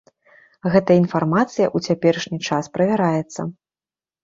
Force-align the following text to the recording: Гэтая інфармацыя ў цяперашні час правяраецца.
Гэтая 0.75 0.97
інфармацыя 1.01 1.67
ў 1.75 1.91
цяперашні 1.91 2.39
час 2.51 2.65
правяраецца. 2.81 3.41